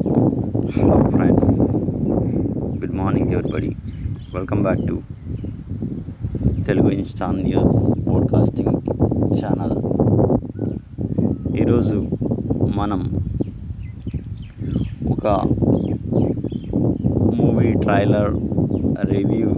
Hello 0.00 1.08
friends 1.10 1.50
good 2.80 2.94
morning 2.94 3.32
everybody 3.32 3.70
welcome 4.34 4.62
back 4.62 4.86
to 4.88 4.96
Telugu 6.62 6.90
instant 6.90 7.42
news 7.42 7.76
podcasting 8.08 8.76
channel 9.40 9.76
ఈరోజు 11.60 11.98
మనం 12.76 13.02
ఒక 15.10 15.26
movie 17.34 17.72
trailer 17.72 18.32
review 19.04 19.50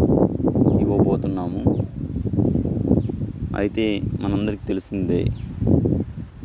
ఇవ్వబోతున్నాము. 0.81 1.63
అయితే 3.57 4.01
మనందరికి 4.23 4.67
తెలిసిందే 4.67 5.23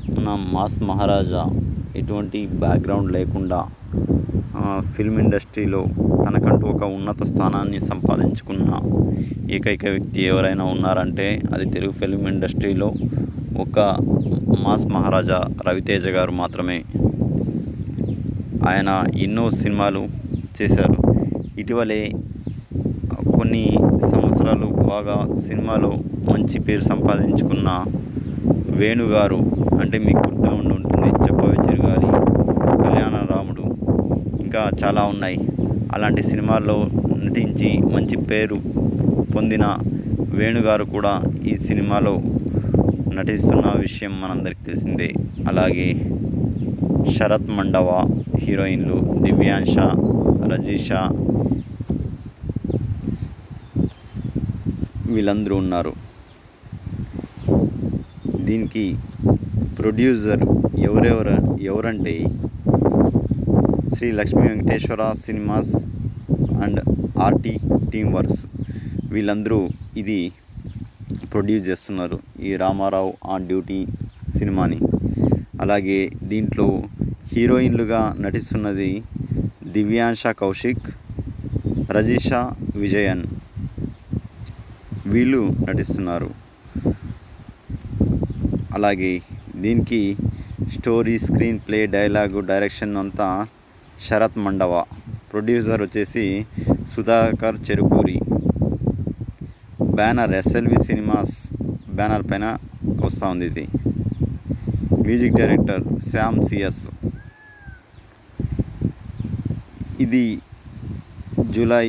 మన 0.10 0.38
మాస్ 0.54 0.84
మహారాజా 0.84 1.44
ఎటువంటి 1.96 2.48
బ్యాక్గ్రౌండ్ 2.60 3.12
లేకుండా 3.12 3.60
ఫిల్మ్ 4.94 5.20
ఇండస్ట్రీలో 5.20 5.82
తనకంటూ 6.26 6.68
ఒక 6.68 6.84
ఉన్నత 6.84 7.24
స్థానాన్ని 7.24 7.82
సంపాదించుకున్న 7.82 8.72
ఏకైక 9.52 9.86
వ్యక్తి 9.86 10.22
ఎవరైనా 10.24 10.64
ఉన్నారంటే 10.64 11.42
అది 11.54 11.66
తెలుగు 11.70 11.92
ఫిల్మ్ 11.92 12.28
ఇండస్ట్రీలో 12.28 12.90
ఒక 13.60 13.80
మాస్ 14.66 14.86
మహారాజా 14.86 15.40
రవితేజ 15.68 16.08
గారు 16.08 16.32
మాత్రమే. 16.32 16.78
ఆయన 18.70 18.90
ఎన్నో 19.18 19.50
సినిమాలు 19.62 20.02
చేశారు. 20.58 20.98
ఇటీవలే 21.60 22.02
కొన్ని 23.36 23.64
సంవత్సరాలు 24.12 24.68
బాగా 24.90 25.16
సినిమాలో 25.48 25.92
మంచి 26.32 26.60
పేరు 26.60 26.82
సంపాదించుకున్న 26.82 27.70
వేణుగారు 28.80 29.40
అంటే 29.82 29.98
మీకు 29.98 30.22
గుర్తు 30.28 30.50
ఉండి 30.56 30.74
ఉంటుంది 30.74 31.10
చెప్ప 31.26 31.42
ఇంకా 34.48 34.64
చాలా 34.84 35.02
ఉన్నాయి. 35.14 35.38
అలాంటి 35.96 36.22
సినిమాల్లో 36.24 36.76
నటించి 37.24 37.70
మంచి 37.94 38.16
పేరు 38.30 38.58
పొందిన 39.36 39.66
వేణుగారు 40.38 40.86
కూడా 40.96 41.12
ఈ 41.52 41.54
సినిమాలో 41.68 42.14
నటిస్తున్న 43.18 43.68
విషయం 43.86 44.14
మనందరికి 44.22 44.64
తెలిసిందే. 44.68 45.10
అలాగే 45.50 45.88
శరత్ 47.16 47.50
మండవ 47.58 47.90
హీరోయిన్లు 48.42 48.98
దివ్యాంశ 49.24 49.78
రజీష 50.52 50.92
వీళ్ళందరూ 55.14 55.56
ఉన్నారు. 55.64 55.94
దీనికి 58.48 58.86
ప్రొడ్యూసర్ 59.80 60.44
ఎవరెవరు 60.88 61.36
ఎవరంటే 61.72 62.14
Sri 63.98 64.08
Lakshmi 64.18 64.42
Venkateswara 64.48 65.04
cinemas 65.26 65.72
and 66.64 66.80
RT 67.28 67.54
team 67.94 68.10
works. 68.16 68.44
వీళ్ళందరూ 69.14 69.58
ఇది 70.02 70.18
ప్రొడ్యూస్ 71.32 71.64
చేస్తున్నారు 71.70 72.18
ఈ 72.50 72.52
రామారావు 72.64 73.12
ఆన్ 73.34 73.48
డ్యూటీ 73.52 73.80
సినిమాని. 74.38 74.80
అలాగే 75.62 75.98
దీంట్లో 76.34 76.68
హీరోయిన్లుగా 77.34 78.02
నటిస్తున్నది 78.20 78.92
దివ్యాంశ 79.78 80.28
కౌశిక్ 80.44 80.88
రజీషా 81.98 82.44
విజయన్. 82.76 83.26
వీళ్ళు 85.16 85.44
నటిస్తున్నారు. 85.70 86.32
అలాగే 88.80 89.14
దీనికి 89.66 90.04
story 90.78 91.18
screen 91.28 91.62
play 91.68 91.86
dialogue 91.98 92.40
direction 92.54 92.98
అంతా 92.98 93.30
శరత్ 94.06 94.38
మండవ. 94.46 94.74
ప్రొడ్యూసర్ 95.32 95.82
వచ్చేసి 95.84 96.24
Sudhakar 96.94 97.58
Cherukuri. 97.68 98.18
Banner 99.98 100.34
SLV 100.40 100.80
cinemas 100.88 101.36
banner 101.98 102.26
పైన 102.32 102.46
వస్తూ 103.06 103.26
ఉంది 103.34 103.46
ఇది. 103.52 103.66
Music 105.06 105.38
director 105.40 105.84
Shyam 106.10 106.40
CS. 106.48 106.84
ఇది 110.06 110.24
జూలై 111.56 111.88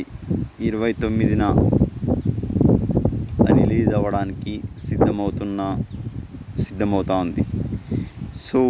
ఇరవై 0.69 0.93
తొమ్మిదిన 1.03 1.45
రిలీజ్ 3.59 3.93
అవ్వడానికి 3.99 4.55
సిద్ధమవుతున్న 4.89 5.63
సిద్ధమవుతా 6.65 7.17
ఉంది. 7.25 7.45
సో 8.47 8.61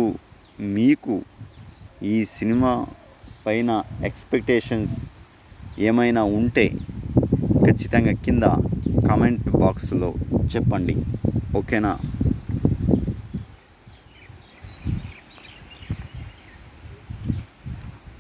మీకు 0.76 1.14
ఈ 2.14 2.16
సినిమా 2.36 2.72
పైన 3.46 3.70
ఎక్స్పెక్టేషన్స్ 4.04 4.94
ఏమైనా 5.78 6.22
ఉంటే 6.38 6.66
ఖచ్చితంగా 7.66 8.12
కింద 8.24 8.44
కామెంట్ 9.08 9.50
బాక్స్లో 9.56 10.10
చెప్పండి. 10.54 10.94
ఓకేనా? 11.58 11.92